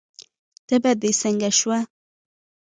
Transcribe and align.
تبه 0.67 0.91
دې 1.01 1.11
څنګه 1.21 1.49
شوه؟ 1.59 1.79